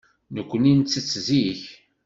[0.35, 1.63] Nekkni nettett zik.